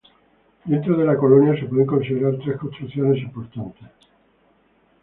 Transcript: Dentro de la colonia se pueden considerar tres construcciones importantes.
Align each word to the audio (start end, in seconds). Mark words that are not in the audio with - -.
Dentro 0.65 0.97
de 0.97 1.05
la 1.05 1.15
colonia 1.15 1.55
se 1.59 1.67
pueden 1.67 1.85
considerar 1.85 2.35
tres 2.43 2.57
construcciones 2.57 3.21
importantes. 3.21 3.87